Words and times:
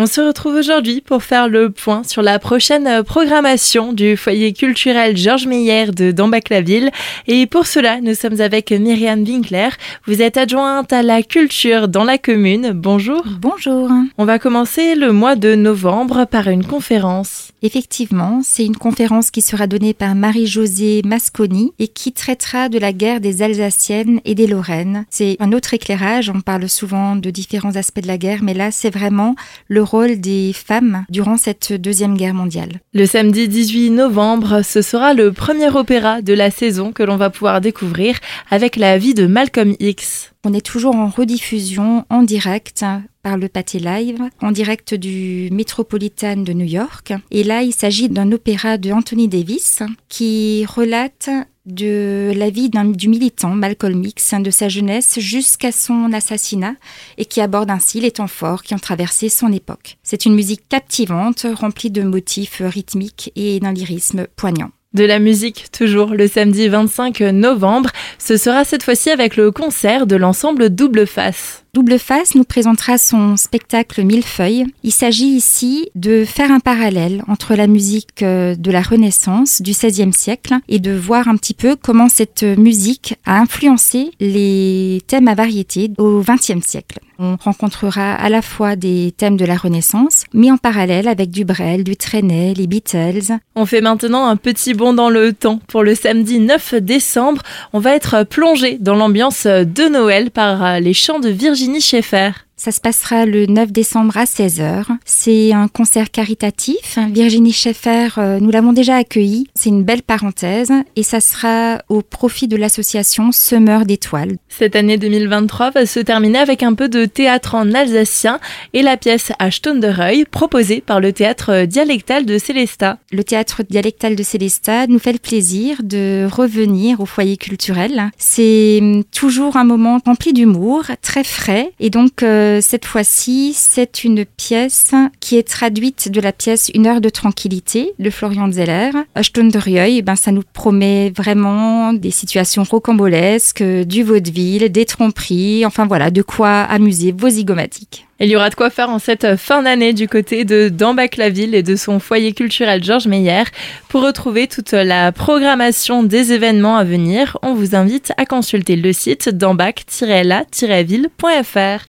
On 0.00 0.06
se 0.06 0.20
retrouve 0.20 0.54
aujourd'hui 0.54 1.00
pour 1.00 1.24
faire 1.24 1.48
le 1.48 1.70
point 1.70 2.04
sur 2.04 2.22
la 2.22 2.38
prochaine 2.38 3.02
programmation 3.02 3.92
du 3.92 4.16
foyer 4.16 4.52
culturel 4.52 5.16
Georges 5.16 5.48
Meyer 5.48 5.86
de 5.86 6.12
Dambac-la-Ville. 6.12 6.92
Et 7.26 7.46
pour 7.46 7.66
cela, 7.66 8.00
nous 8.00 8.14
sommes 8.14 8.40
avec 8.40 8.70
Myriam 8.70 9.24
Winkler. 9.24 9.70
Vous 10.06 10.22
êtes 10.22 10.36
adjointe 10.36 10.92
à 10.92 11.02
la 11.02 11.24
culture 11.24 11.88
dans 11.88 12.04
la 12.04 12.16
commune. 12.16 12.70
Bonjour. 12.70 13.24
Bonjour. 13.40 13.90
On 14.18 14.24
va 14.24 14.38
commencer 14.38 14.94
le 14.94 15.12
mois 15.12 15.34
de 15.34 15.56
novembre 15.56 16.26
par 16.26 16.46
une 16.46 16.64
conférence. 16.64 17.50
Effectivement, 17.62 18.40
c'est 18.44 18.64
une 18.64 18.76
conférence 18.76 19.32
qui 19.32 19.42
sera 19.42 19.66
donnée 19.66 19.94
par 19.94 20.14
Marie-Josée 20.14 21.02
Masconi 21.04 21.72
et 21.80 21.88
qui 21.88 22.12
traitera 22.12 22.68
de 22.68 22.78
la 22.78 22.92
guerre 22.92 23.20
des 23.20 23.42
Alsaciennes 23.42 24.20
et 24.24 24.36
des 24.36 24.46
Lorraines. 24.46 25.06
C'est 25.10 25.36
un 25.40 25.50
autre 25.50 25.74
éclairage. 25.74 26.30
On 26.32 26.40
parle 26.40 26.68
souvent 26.68 27.16
de 27.16 27.30
différents 27.30 27.74
aspects 27.74 27.98
de 27.98 28.06
la 28.06 28.16
guerre, 28.16 28.44
mais 28.44 28.54
là, 28.54 28.70
c'est 28.70 28.94
vraiment 28.94 29.34
le 29.66 29.87
rôle 29.88 30.20
des 30.20 30.52
femmes 30.52 31.04
durant 31.08 31.36
cette 31.36 31.72
Deuxième 31.72 32.16
Guerre 32.16 32.34
mondiale. 32.34 32.80
Le 32.92 33.06
samedi 33.06 33.48
18 33.48 33.90
novembre, 33.90 34.62
ce 34.62 34.82
sera 34.82 35.14
le 35.14 35.32
premier 35.32 35.68
opéra 35.74 36.22
de 36.22 36.34
la 36.34 36.50
saison 36.50 36.92
que 36.92 37.02
l'on 37.02 37.16
va 37.16 37.30
pouvoir 37.30 37.60
découvrir 37.60 38.18
avec 38.50 38.76
la 38.76 38.98
vie 38.98 39.14
de 39.14 39.26
Malcolm 39.26 39.74
X. 39.80 40.32
On 40.44 40.54
est 40.54 40.64
toujours 40.64 40.94
en 40.94 41.08
rediffusion 41.08 42.04
en 42.10 42.22
direct 42.22 42.84
par 43.22 43.36
le 43.36 43.48
Pâté 43.48 43.78
Live, 43.78 44.20
en 44.40 44.52
direct 44.52 44.94
du 44.94 45.48
Metropolitan 45.52 46.36
de 46.36 46.52
New 46.52 46.66
York. 46.66 47.12
Et 47.30 47.42
là, 47.42 47.62
il 47.62 47.72
s'agit 47.74 48.08
d'un 48.08 48.30
opéra 48.32 48.78
de 48.78 48.92
Anthony 48.92 49.28
Davis 49.28 49.82
qui 50.08 50.64
relate 50.66 51.28
de 51.68 52.32
la 52.34 52.50
vie 52.50 52.70
du 52.70 53.08
militant 53.08 53.50
Malcolm 53.50 54.02
X, 54.04 54.34
de 54.40 54.50
sa 54.50 54.68
jeunesse 54.68 55.18
jusqu'à 55.20 55.72
son 55.72 56.12
assassinat, 56.12 56.74
et 57.16 57.24
qui 57.24 57.40
aborde 57.40 57.70
ainsi 57.70 58.00
les 58.00 58.10
temps 58.10 58.26
forts 58.26 58.62
qui 58.62 58.74
ont 58.74 58.78
traversé 58.78 59.28
son 59.28 59.52
époque. 59.52 59.98
C'est 60.02 60.26
une 60.26 60.34
musique 60.34 60.68
captivante, 60.68 61.46
remplie 61.54 61.90
de 61.90 62.02
motifs 62.02 62.62
rythmiques 62.64 63.32
et 63.36 63.60
d'un 63.60 63.72
lyrisme 63.72 64.26
poignant. 64.36 64.70
De 64.94 65.04
la 65.04 65.18
musique, 65.18 65.66
toujours 65.70 66.14
le 66.14 66.26
samedi 66.26 66.66
25 66.66 67.20
novembre. 67.20 67.90
Ce 68.18 68.38
sera 68.38 68.64
cette 68.64 68.82
fois-ci 68.82 69.10
avec 69.10 69.36
le 69.36 69.50
concert 69.50 70.06
de 70.06 70.16
l'ensemble 70.16 70.70
Double 70.70 71.06
Face. 71.06 71.64
Double 71.74 71.98
Face 71.98 72.34
nous 72.34 72.44
présentera 72.44 72.96
son 72.96 73.36
spectacle 73.36 74.02
Millefeuille. 74.02 74.64
Il 74.84 74.92
s'agit 74.92 75.26
ici 75.26 75.90
de 75.94 76.24
faire 76.24 76.50
un 76.50 76.60
parallèle 76.60 77.22
entre 77.28 77.54
la 77.54 77.66
musique 77.66 78.22
euh, 78.22 78.54
de 78.54 78.70
la 78.70 78.80
Renaissance 78.80 79.60
du 79.60 79.72
XVIe 79.72 80.12
siècle 80.12 80.54
et 80.68 80.78
de 80.78 80.92
voir 80.92 81.28
un 81.28 81.36
petit 81.36 81.52
peu 81.52 81.76
comment 81.76 82.08
cette 82.08 82.42
musique 82.42 83.16
a 83.26 83.38
influencé 83.38 84.12
les 84.18 85.02
thèmes 85.06 85.28
à 85.28 85.34
variété 85.34 85.90
au 85.98 86.22
XXe 86.22 86.66
siècle. 86.66 87.00
On 87.20 87.36
rencontrera 87.36 88.14
à 88.14 88.28
la 88.28 88.42
fois 88.42 88.76
des 88.76 89.12
thèmes 89.16 89.36
de 89.36 89.44
la 89.44 89.56
Renaissance, 89.56 90.22
mais 90.32 90.52
en 90.52 90.56
parallèle 90.56 91.08
avec 91.08 91.30
du 91.30 91.44
Brel, 91.44 91.82
du 91.82 91.96
Trenet, 91.96 92.54
les 92.54 92.68
Beatles. 92.68 93.38
On 93.56 93.66
fait 93.66 93.80
maintenant 93.80 94.26
un 94.26 94.36
petit 94.36 94.72
bond 94.72 94.94
dans 94.94 95.10
le 95.10 95.32
temps. 95.32 95.60
Pour 95.66 95.82
le 95.82 95.96
samedi 95.96 96.38
9 96.38 96.76
décembre, 96.76 97.42
on 97.72 97.80
va 97.80 97.96
être 97.96 98.22
plongé 98.22 98.78
dans 98.78 98.94
l'ambiance 98.94 99.46
de 99.46 99.88
Noël 99.88 100.30
par 100.30 100.78
les 100.78 100.94
chants 100.94 101.18
de 101.18 101.28
Virginie 101.28 101.57
Schaeffer. 101.80 102.47
Ça 102.58 102.72
se 102.72 102.80
passera 102.80 103.24
le 103.24 103.46
9 103.46 103.70
décembre 103.70 104.16
à 104.16 104.24
16h. 104.24 104.86
C'est 105.04 105.52
un 105.52 105.68
concert 105.68 106.10
caritatif. 106.10 106.98
Virginie 107.08 107.52
Schaeffer, 107.52 108.08
euh, 108.18 108.40
nous 108.40 108.50
l'avons 108.50 108.72
déjà 108.72 108.96
accueilli. 108.96 109.46
C'est 109.54 109.68
une 109.68 109.84
belle 109.84 110.02
parenthèse 110.02 110.72
et 110.96 111.04
ça 111.04 111.20
sera 111.20 111.80
au 111.88 112.02
profit 112.02 112.48
de 112.48 112.56
l'association 112.56 113.30
Semeur 113.30 113.86
d'étoiles. 113.86 114.38
Cette 114.48 114.74
année 114.74 114.98
2023 114.98 115.70
va 115.70 115.86
se 115.86 116.00
terminer 116.00 116.40
avec 116.40 116.64
un 116.64 116.74
peu 116.74 116.88
de 116.88 117.04
théâtre 117.04 117.54
en 117.54 117.72
alsacien 117.74 118.40
et 118.72 118.82
la 118.82 118.96
pièce 118.96 119.30
à 119.38 119.50
Reuil 119.50 120.24
proposée 120.24 120.80
par 120.80 120.98
le 120.98 121.12
théâtre 121.12 121.64
dialectal 121.64 122.26
de 122.26 122.38
Célestat. 122.38 122.98
Le 123.12 123.22
théâtre 123.22 123.62
dialectal 123.62 124.16
de 124.16 124.22
Célestat 124.24 124.88
nous 124.88 124.98
fait 124.98 125.12
le 125.12 125.20
plaisir 125.20 125.76
de 125.84 126.26
revenir 126.28 127.00
au 127.00 127.06
foyer 127.06 127.36
culturel. 127.36 128.10
C'est 128.18 128.80
hum, 128.82 129.04
toujours 129.04 129.56
un 129.56 129.64
moment 129.64 130.00
rempli 130.04 130.32
d'humour, 130.32 130.86
très 131.02 131.22
frais 131.22 131.70
et 131.78 131.90
donc 131.90 132.24
euh, 132.24 132.47
euh, 132.48 132.60
cette 132.62 132.86
fois-ci, 132.86 133.52
c'est 133.54 134.04
une 134.04 134.24
pièce 134.24 134.92
qui 135.20 135.36
est 135.36 135.46
traduite 135.46 136.10
de 136.10 136.20
la 136.20 136.32
pièce 136.32 136.70
Une 136.74 136.86
heure 136.86 137.00
de 137.00 137.08
tranquillité 137.08 137.92
de 137.98 138.10
Florian 138.10 138.50
Zeller. 138.50 138.90
Stunderjöy, 139.20 140.02
ben, 140.02 140.16
ça 140.16 140.32
nous 140.32 140.42
promet 140.52 141.12
vraiment 141.14 141.92
des 141.92 142.10
situations 142.10 142.64
rocambolesques, 142.64 143.62
du 143.62 144.02
vaudeville, 144.02 144.70
des 144.70 144.86
tromperies, 144.86 145.66
enfin 145.66 145.86
voilà, 145.86 146.10
de 146.10 146.22
quoi 146.22 146.62
amuser 146.62 147.12
vos 147.12 147.28
zygomatiques. 147.28 148.08
Il 148.20 148.28
y 148.28 148.34
aura 148.34 148.50
de 148.50 148.56
quoi 148.56 148.68
faire 148.68 148.90
en 148.90 148.98
cette 148.98 149.36
fin 149.36 149.62
d'année 149.62 149.92
du 149.92 150.08
côté 150.08 150.44
de 150.44 150.68
Dambac-la-Ville 150.68 151.54
et 151.54 151.62
de 151.62 151.76
son 151.76 152.00
foyer 152.00 152.32
culturel 152.32 152.82
Georges 152.82 153.06
Meyer. 153.06 153.44
Pour 153.88 154.02
retrouver 154.02 154.48
toute 154.48 154.72
la 154.72 155.12
programmation 155.12 156.02
des 156.02 156.32
événements 156.32 156.76
à 156.76 156.82
venir, 156.82 157.38
on 157.42 157.54
vous 157.54 157.76
invite 157.76 158.12
à 158.16 158.26
consulter 158.26 158.74
le 158.74 158.92
site 158.92 159.28
dambac-la-ville.fr. 159.28 161.86